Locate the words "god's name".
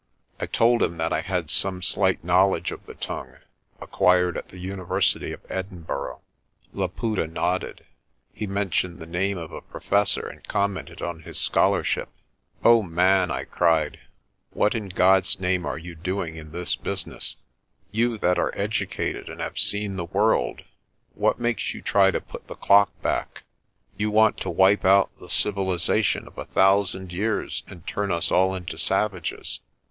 14.89-15.67